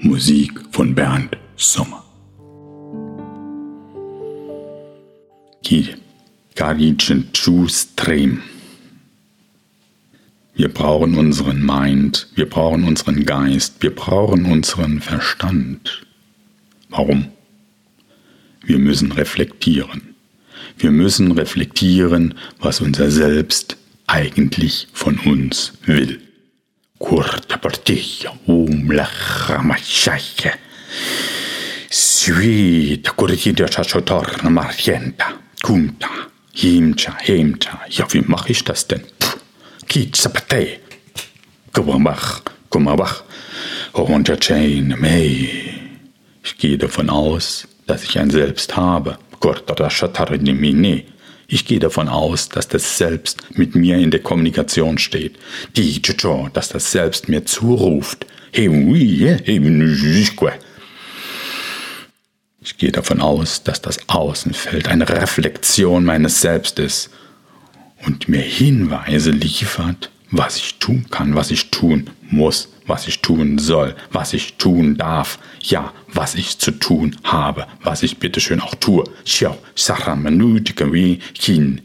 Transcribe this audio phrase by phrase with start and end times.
[0.00, 2.04] Musik von Bernd Sommer.
[5.64, 5.88] Die
[6.54, 8.40] Garischen Stream.
[10.54, 16.06] Wir brauchen unseren Mind, wir brauchen unseren Geist, wir brauchen unseren Verstand.
[16.90, 17.32] Warum?
[18.64, 20.14] Wir müssen reflektieren.
[20.78, 26.20] Wir müssen reflektieren, was unser Selbst eigentlich von uns will.
[26.98, 30.52] Kurta partija umlachramachaya.
[31.90, 35.26] Svita kurtida chachotorna marjenta.
[35.62, 36.08] Kumta.
[36.52, 37.78] Himcha, hemcha.
[37.88, 39.02] Ja, wie mache ich das denn?
[39.86, 40.80] Kitsapate.
[41.72, 43.22] Kumabach, kumabach.
[43.92, 45.48] Und der Chain, mei.
[46.42, 49.18] Ich gehe davon aus, dass ich ein Selbst habe.
[51.50, 55.38] Ich gehe davon aus, dass das Selbst mit mir in der Kommunikation steht.
[56.52, 58.26] Dass das Selbst mir zuruft.
[62.60, 67.08] Ich gehe davon aus, dass das Außenfeld eine Reflexion meines Selbst ist
[68.04, 73.58] und mir Hinweise liefert, was ich tun kann, was ich tun muss, was ich tun
[73.58, 78.74] soll, was ich tun darf, ja, was ich zu tun habe, was ich bitteschön auch
[78.74, 79.04] tue.
[79.24, 81.82] Xiao, Saramanutikami, Hin.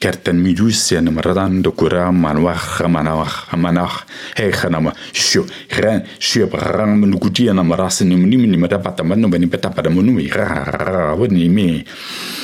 [0.00, 4.04] Kerten midusian maradando kuram manwach manawach manach
[4.34, 5.46] hechanama shu
[5.78, 11.14] ren shu bram nukutia na marasin ni ni madapata manu bani petapa da munu ra
[11.14, 12.41] wani me Warum, heia,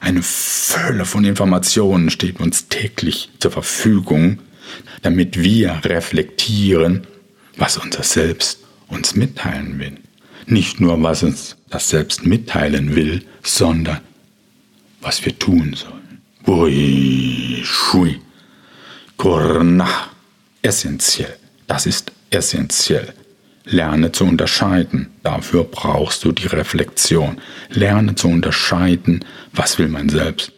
[0.00, 4.38] eine Fülle von Informationen steht uns täglich zur Verfügung,
[5.02, 7.06] damit wir reflektieren,
[7.56, 9.98] was unser Selbst uns mitteilen will.
[10.46, 14.00] Nicht nur, was uns das Selbst mitteilen will, sondern
[15.00, 16.20] was wir tun sollen.
[16.46, 18.20] Ui, schui,
[19.16, 19.88] kurna,
[20.62, 21.36] essentiell.
[21.66, 23.14] Das ist essentiell.
[23.70, 25.10] Lerne zu unterscheiden.
[25.22, 27.40] Dafür brauchst du die Reflexion.
[27.70, 30.52] Lerne zu unterscheiden, was will mein Selbst?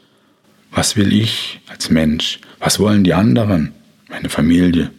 [0.71, 2.41] Was will ich als Mensch?
[2.59, 3.75] Was wollen die anderen?
[4.09, 4.91] Meine Familie,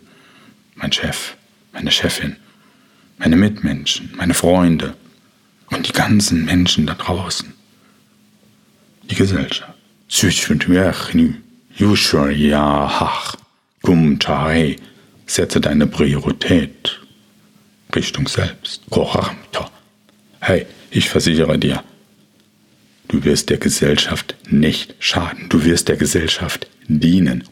[0.75, 1.35] mein Chef,
[1.71, 2.35] meine Chefin,
[3.17, 4.93] meine Mitmenschen, meine Freunde
[5.71, 7.51] und die ganzen Menschen da draußen.
[9.09, 9.73] Die Gesellschaft.
[15.25, 17.02] Setze deine Priorität
[17.95, 18.81] Richtung selbst.
[20.39, 21.83] Hey, ich versichere dir,
[23.07, 25.47] du wirst der Gesellschaft nicht schaden.
[25.49, 27.43] Du wirst der Gesellschaft dienen.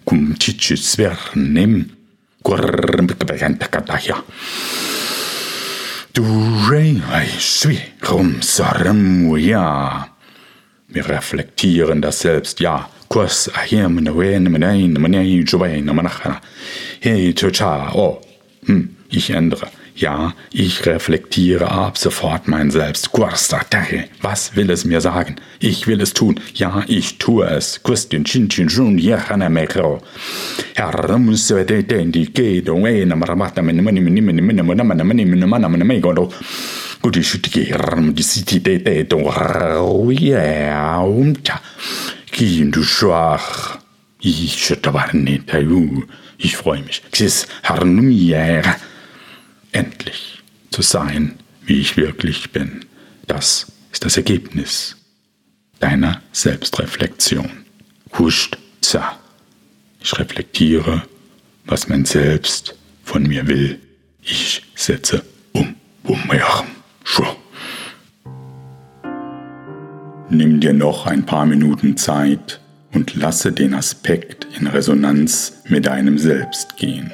[10.88, 12.90] Wir reflektieren das Selbst, ja.
[18.66, 19.68] Hm, ich ändere.
[20.02, 23.12] Ja, ich reflektiere ab sofort mein Selbst.
[24.20, 25.36] Was will es mir sagen?
[25.60, 26.40] Ich will es tun.
[26.56, 27.84] Ja, ich tue es.
[46.40, 47.04] Ich freue mich
[49.72, 52.86] endlich zu sein, wie ich wirklich bin.
[53.28, 54.98] Das ist das Ergebnis
[55.80, 57.50] deiner Selbstreflexion.
[58.18, 59.18] Huscht za.
[60.00, 61.04] Ich reflektiere,
[61.66, 63.80] was mein Selbst von mir will.
[64.22, 65.24] Ich setze
[65.54, 65.76] um.
[70.30, 72.62] Nimm dir noch ein paar Minuten Zeit
[72.94, 77.12] und lasse den Aspekt in Resonanz mit deinem Selbst gehen.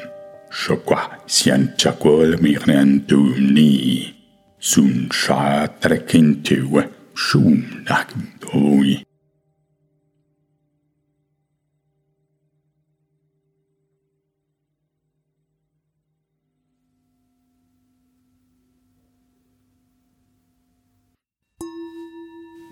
[0.49, 3.05] Shokwa sian chakol mirnen
[3.53, 4.15] ni
[4.59, 9.03] sun sha trekintewe shum nak doi.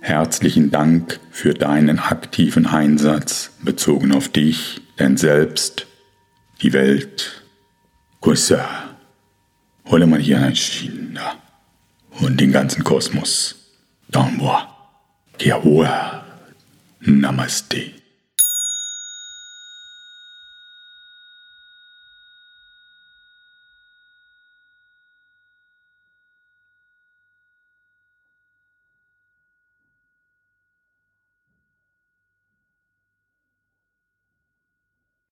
[0.01, 5.87] Herzlichen Dank für deinen aktiven Einsatz bezogen auf dich, dein Selbst,
[6.61, 7.44] die Welt
[8.25, 8.89] Kussa.
[9.85, 11.35] Hole mal hier ein China
[12.21, 13.53] und den ganzen Kosmos.
[14.09, 14.61] Dans moi.
[17.01, 17.91] Namaste.